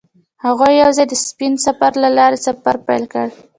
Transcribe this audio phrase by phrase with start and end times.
[0.45, 3.27] هغوی یوځای د سپین سفر له لارې سفر پیل کړ.